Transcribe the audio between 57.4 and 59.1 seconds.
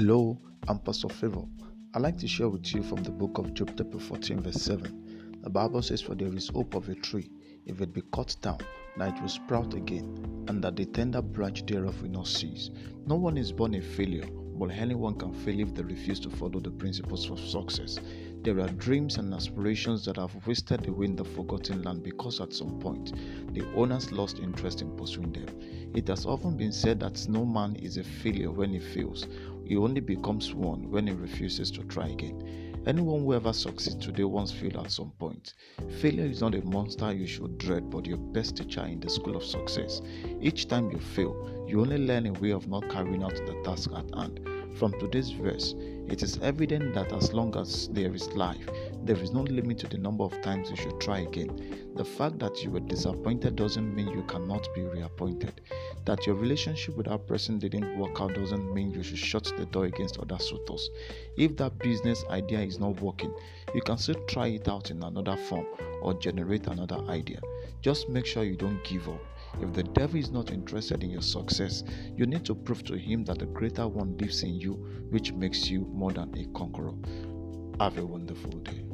didn't work out doesn't mean you